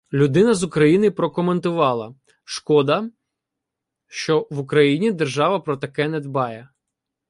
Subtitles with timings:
[0.13, 3.09] Людина з України прокоментувала: «Шкода,
[4.07, 6.69] що в Україні держава про таке не дбає»